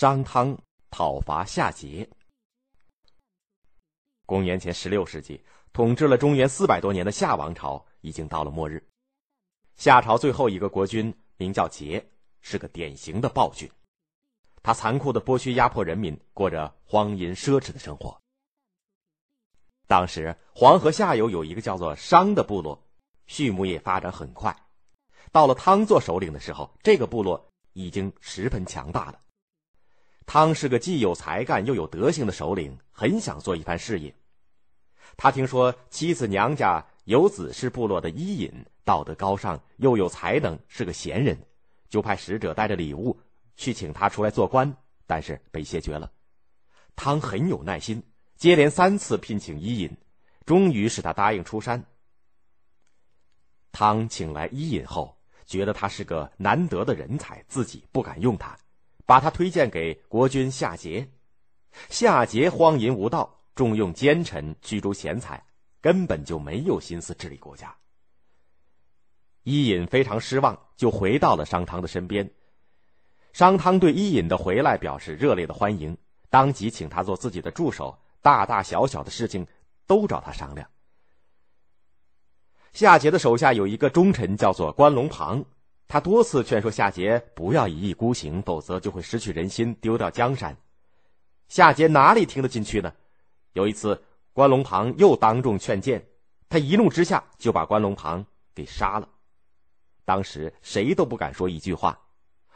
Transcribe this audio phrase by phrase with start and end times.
[0.00, 0.56] 商汤
[0.92, 2.06] 讨伐夏桀。
[4.26, 8.86] 公元前十六世纪，统治了中原四百多年的夏王朝已经到了末日。
[9.74, 12.04] 夏朝最后一个国君名叫桀，
[12.42, 13.68] 是个典型的暴君。
[14.62, 18.16] 他残酷的剥削压迫人民，过着荒淫奢侈的生活。
[19.88, 22.80] 当时黄河下游有一个叫做商的部落，
[23.26, 24.56] 畜牧业发展很快。
[25.32, 29.20] 到了汤做首领的时候，这个部落已经十分强大了。
[30.28, 34.14] 汤是个既有才干又有德行的首领，很想做一番事业。
[35.16, 38.52] 他听说妻子娘家有子是部落的伊尹，
[38.84, 41.38] 道德高尚又有才能，是个贤人，
[41.88, 43.18] 就派使者带着礼物
[43.56, 46.12] 去请他出来做官，但是被谢绝了。
[46.94, 48.02] 汤很有耐心，
[48.36, 49.96] 接连三次聘请伊尹，
[50.44, 51.82] 终于使他答应出山。
[53.72, 55.16] 汤请来伊尹后，
[55.46, 58.54] 觉得他是个难得的人才，自己不敢用他。
[59.08, 61.08] 把他推荐给国君夏桀，
[61.88, 65.42] 夏桀荒淫无道，重用奸臣，驱逐贤才，
[65.80, 67.74] 根本就没有心思治理国家。
[69.44, 72.30] 伊尹非常失望，就回到了商汤的身边。
[73.32, 75.96] 商汤对伊尹的回来表示热烈的欢迎，
[76.28, 79.46] 当即请他做自己的助手，大大小小的事情
[79.86, 80.68] 都找他商量。
[82.74, 85.42] 夏桀的手下有一个忠臣，叫做关龙庞。
[85.88, 90.54] 他多次劝说夏桀不要一意孤行，否则就会失去人心，丢掉江山。
[91.48, 92.92] 夏桀哪里听得进去呢？
[93.54, 93.98] 有一次，
[94.34, 96.06] 关龙庞又当众劝谏，
[96.50, 98.22] 他一怒之下就把关龙庞
[98.54, 99.08] 给杀了。
[100.04, 101.98] 当时谁都不敢说一句话，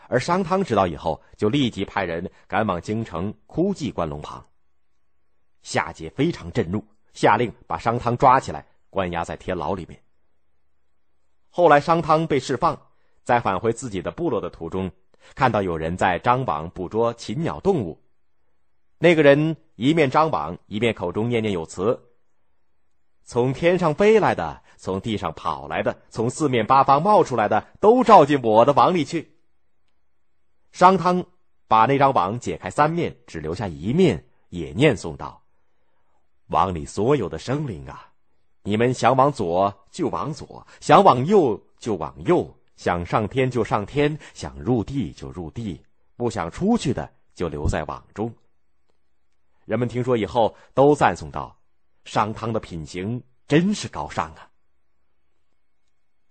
[0.08, 4.46] 而商汤知道以后，就立即派人赶往京城哭祭关龙庞。
[5.62, 9.98] 夏桀非常震怒，下令把商汤抓起来，关押在天牢里面。
[11.48, 12.78] 后来，商汤被释放。
[13.24, 14.90] 在返回自己的部落的途中，
[15.34, 18.00] 看到有人在张网捕捉禽鸟动物。
[18.98, 22.00] 那个人一面张网，一面口中念念有词
[23.24, 29.36] ：“从天上飞来的，从地上跑来的，从四面八方冒出来的，都照进我的网里去。”
[30.72, 31.24] 商汤
[31.68, 35.42] 把那张网解开三面，只留下一面，也念诵道
[36.48, 38.12] ：“网里所有的生灵啊，
[38.62, 45.80] 你们想往左就往左，想往右就往右。”想上天就上天，想入地就入地，
[46.16, 48.32] 不想出去的就留在网中。
[49.64, 51.56] 人们听说以后，都赞颂道
[52.04, 54.50] ：“商汤的品行真是高尚啊！”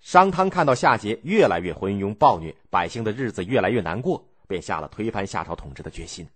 [0.02, 6.28] 商汤看到夏桀越来越昏庸暴虐，百姓的日子越来越难过，便下了推翻夏朝统治的决心。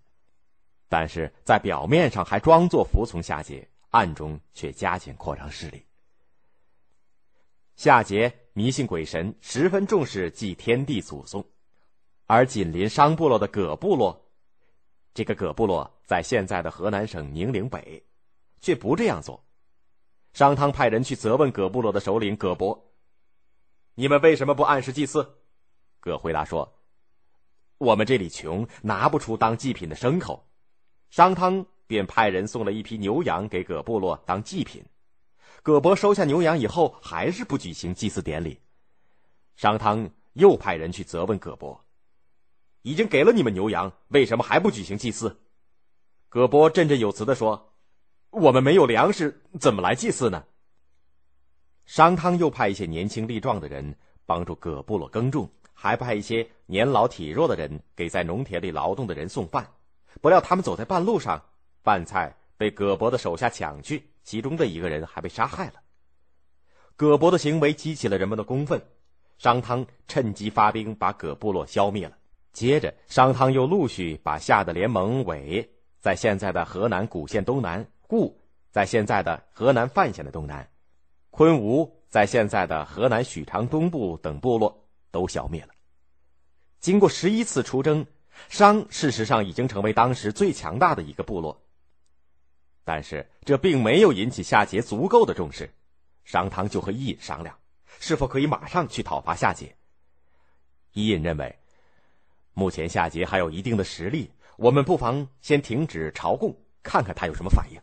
[0.88, 5.84] 但是在表面上还装作服从夏桀，暗中却加紧扩张势力。
[7.74, 8.32] 夏桀。
[8.56, 11.44] 迷信鬼神，十分重视祭天地祖宗，
[12.24, 14.30] 而紧邻商部落的葛部落，
[15.12, 18.02] 这个葛部落在现在的河南省宁陵北，
[18.62, 19.44] 却不这样做。
[20.32, 22.94] 商汤派人去责问葛部落的首领葛伯
[23.94, 25.36] ：“你们为什么不按时祭祀？”
[26.00, 26.78] 葛回答说
[27.76, 30.48] ：“我们这里穷，拿不出当祭品的牲口。”
[31.12, 34.82] 商汤便派人送了一批牛羊给葛部落当祭品。
[35.66, 38.60] 葛伯收下牛羊以后，还是不举行祭祀典礼。
[39.56, 41.84] 商汤又派人去责问葛伯
[42.82, 45.40] ：“已经给了你们牛羊，为什么还不举行祭祀？”
[46.30, 47.72] 葛伯振振有词的说
[48.30, 50.44] ：“我们没有粮食，怎么来祭祀呢？”
[51.84, 59.68] 商汤又派一些年轻力壮的人帮助葛部落耕种，还派一些年老体弱的人给在农田里劳动的人送饭。
[60.20, 61.42] 不料他们走在半路上，
[61.82, 64.08] 饭菜被葛伯的手下抢去。
[64.26, 65.74] 其中的一个人还被杀害了。
[66.96, 68.82] 葛伯的行为激起了人们的公愤，
[69.38, 72.18] 商汤趁机发兵把葛部落消灭了。
[72.52, 75.70] 接着，商汤又陆续把夏的联盟韦
[76.00, 78.36] 在现在的河南古县东南，固
[78.72, 80.68] 在现在的河南范县的东南，
[81.30, 85.68] 昆吾在现在的河南许昌东部等部落都消灭了。
[86.80, 88.04] 经过十一次出征，
[88.48, 91.62] 商事实上已经成为当时最强大的一个部落。
[92.86, 95.68] 但是这并没有引起夏桀足够的重视，
[96.24, 97.58] 商汤就和伊尹商量，
[97.98, 99.72] 是否可以马上去讨伐夏桀。
[100.92, 101.58] 伊尹认为，
[102.54, 107.80] 目前夏桀还有一定的实力，我们不妨先停止朝贡，看看他有什么反应。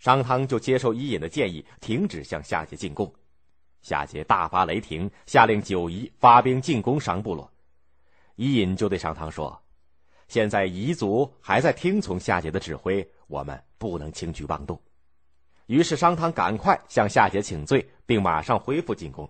[0.00, 3.14] 商汤就接受伊尹的建议，停止向夏桀进贡。
[3.82, 7.48] 夏桀大发雷霆，下令九夷发兵进攻商部落。
[8.34, 9.62] 伊尹就对商汤说
[10.26, 14.80] ：“现在彝族还在听从夏桀的指挥。”我们不能轻举妄动，
[15.66, 19.28] 于是商汤赶快向夏桀请罪，并马上恢复进攻。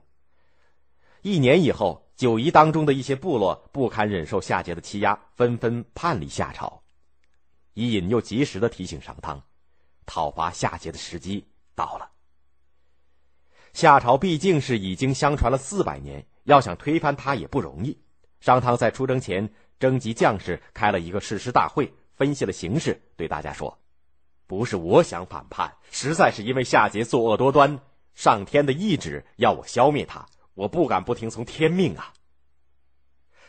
[1.23, 6.82] 一年以后，九夷当中的一些部落不堪忍受夏桀的欺压，纷纷叛离夏朝。
[7.73, 9.43] 伊尹又及时的提醒商汤，
[10.06, 12.11] 讨伐夏桀的时机到了。
[13.73, 17.99] 夏朝毕竟是已经相传了四百年，要想推翻他也不容易。
[18.41, 19.50] 商汤在出征前
[19.81, 23.76] 征集将士，开了一个誓师大会，分析了形势，对大家说
[24.46, 27.81] ：“不是我想反叛，实在是因为夏桀作恶多端，
[28.14, 32.12] 上天的意志要我消灭他，我不敢不听从天命啊。”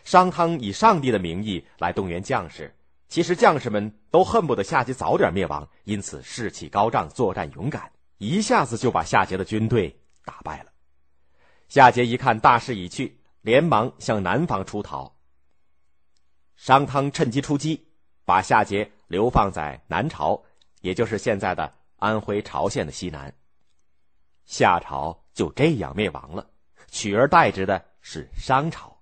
[0.03, 2.75] 商汤以上帝的名义来动员将士，
[3.07, 9.99] 其实将士们都恨不得夏桀早点灭亡，因此士气高涨，作战勇敢，一下子就把夏桀的军队。
[10.23, 10.71] 打败了，
[11.67, 15.15] 夏桀一看大势已去，连忙向南方出逃。
[16.55, 17.87] 商汤趁机出击，
[18.25, 20.43] 把夏桀流放在南朝，
[20.85, 23.33] 也就是现在的安徽巢县的西南。
[24.45, 26.45] 夏朝就这样灭亡了，
[26.91, 28.95] 取而代之的是商朝。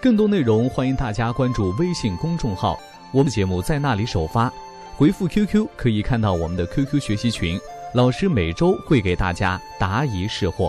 [0.00, 2.76] 更多内容欢迎大家关注微信公众号，
[3.12, 4.52] 我们节目在那里首发。
[4.96, 7.56] 回复 QQ 可以看到我们的 QQ 学习群。
[7.94, 10.68] 老师每周会给大家答疑释惑。